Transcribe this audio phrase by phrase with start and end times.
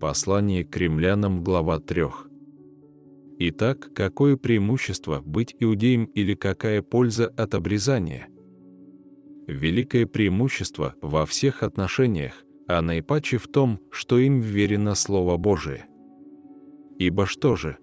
[0.00, 2.04] Послание к римлянам, глава 3.
[3.38, 8.28] Итак, какое преимущество быть иудеем или какая польза от обрезания?
[9.46, 15.84] Великое преимущество во всех отношениях, а наипаче в том, что им верено Слово Божие.
[16.98, 17.76] Ибо что же?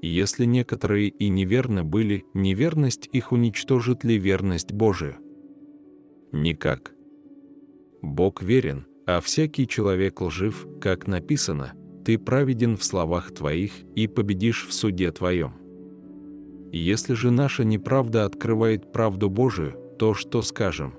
[0.00, 5.16] Если некоторые и неверны были, неверность их уничтожит ли верность Божию?
[6.32, 6.94] Никак.
[8.00, 11.72] Бог верен, а всякий человек лжив, как написано,
[12.04, 15.54] «Ты праведен в словах твоих и победишь в суде твоем».
[16.72, 20.94] Если же наша неправда открывает правду Божию, то что скажем?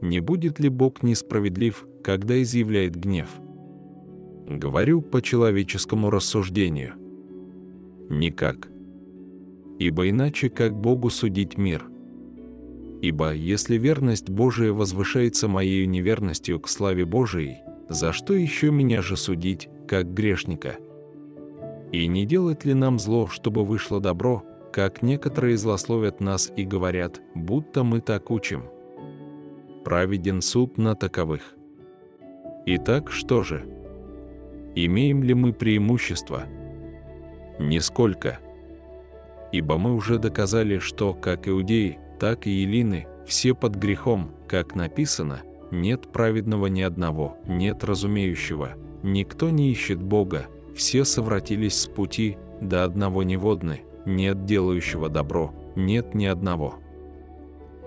[0.00, 3.28] Не будет ли Бог несправедлив, когда изъявляет гнев?
[4.48, 6.94] Говорю по человеческому рассуждению.
[8.08, 8.68] Никак.
[9.78, 11.86] Ибо иначе как Богу судить мир–
[13.02, 17.56] Ибо если верность Божия возвышается моей неверностью к славе Божией,
[17.88, 20.76] за что еще меня же судить, как грешника?
[21.90, 27.20] И не делать ли нам зло, чтобы вышло добро, как некоторые злословят нас и говорят,
[27.34, 28.66] будто мы так учим?
[29.84, 31.56] Праведен суд на таковых.
[32.66, 33.66] Итак, что же?
[34.76, 36.44] Имеем ли мы преимущество?
[37.58, 38.38] Нисколько.
[39.50, 45.40] Ибо мы уже доказали, что, как иудеи, так и Елины, все под грехом, как написано,
[45.72, 52.84] нет праведного ни одного, нет разумеющего, никто не ищет Бога, все совратились с пути, до
[52.84, 56.76] одного неводны, нет делающего добро, нет ни одного.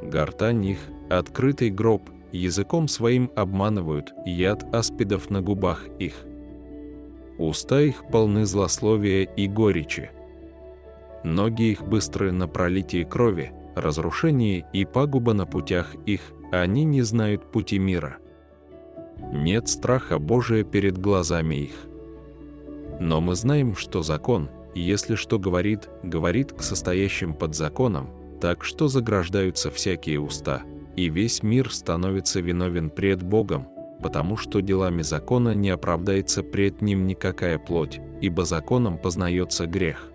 [0.03, 6.25] Гортань их, открытый гроб, языком своим обманывают, яд аспидов на губах их.
[7.37, 10.11] Уста их полны злословия и горечи.
[11.23, 17.51] Ноги их быстры на пролитии крови, разрушение и пагуба на путях их, они не знают
[17.51, 18.17] пути мира.
[19.33, 21.75] Нет страха Божия перед глазами их.
[22.99, 28.09] Но мы знаем, что закон, если что говорит, говорит к состоящим под законом,
[28.39, 30.63] так что заграждаются всякие уста,
[30.95, 33.67] и весь мир становится виновен пред Богом,
[34.01, 40.11] потому что делами закона не оправдается пред ним никакая плоть, ибо законом познается грех.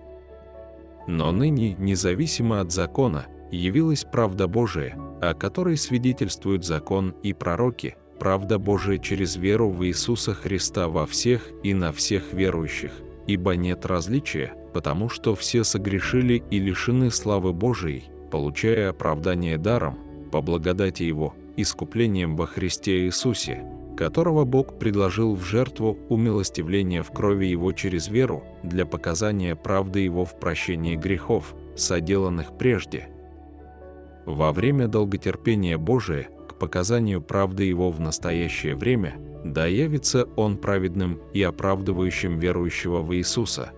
[1.06, 8.58] Но ныне, независимо от закона, явилась правда Божия, о которой свидетельствуют закон и пророки, правда
[8.58, 12.92] Божия через веру в Иисуса Христа во всех и на всех верующих,
[13.26, 19.98] ибо нет различия, потому что все согрешили и лишены славы Божией, получая оправдание даром,
[20.30, 23.64] по благодати Его, искуплением во Христе Иисусе,
[23.96, 30.24] которого Бог предложил в жертву умилостивления в крови Его через веру для показания правды Его
[30.24, 33.08] в прощении грехов, соделанных прежде–
[34.26, 39.14] во время долготерпения Божия к показанию правды Его в настоящее время
[39.44, 43.72] да явится Он праведным и оправдывающим верующего в Иисуса.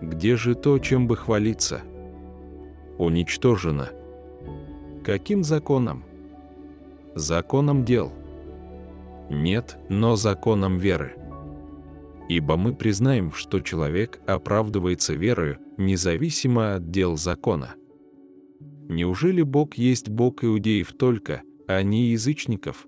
[0.00, 1.82] Где же то, чем бы хвалиться?
[2.98, 3.90] Уничтожено.
[5.04, 6.04] Каким законом?
[7.14, 8.12] Законом дел.
[9.30, 11.14] Нет, но законом веры.
[12.28, 17.74] Ибо мы признаем, что человек оправдывается верою, независимо от дел закона.
[18.88, 22.86] Неужели Бог есть Бог иудеев только, а не язычников?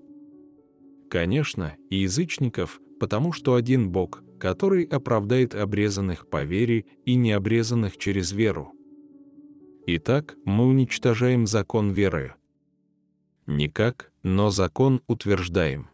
[1.09, 8.31] Конечно, и язычников, потому что один Бог, который оправдает обрезанных по вере и необрезанных через
[8.31, 8.71] веру.
[9.87, 12.35] Итак, мы уничтожаем закон верою.
[13.47, 15.88] Никак, но закон утверждаем.